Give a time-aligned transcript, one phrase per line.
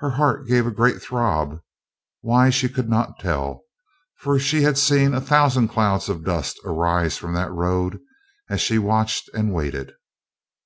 [0.00, 1.62] Her heart gave a great throb;
[2.20, 3.62] why she could not tell,
[4.18, 7.98] for she had seen a thousand clouds of dust arise from that road,
[8.50, 9.94] as she watched and waited.